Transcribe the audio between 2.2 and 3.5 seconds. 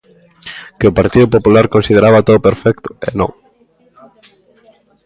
todo perfecto, e non.